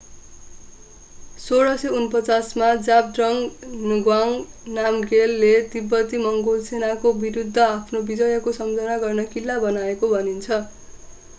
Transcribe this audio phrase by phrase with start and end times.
[1.39, 3.41] 1649 मा zhabdrung
[3.89, 4.31] ngawang
[4.77, 10.59] namgyel ले तिब्बती-मङ्गोल सेनाको विरुद्ध आफ्नो विजयको सम्झना गर्न किल्ला बनाएको भनिन्छ